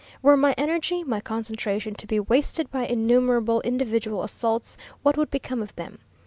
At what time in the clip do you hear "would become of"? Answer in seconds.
5.15-5.75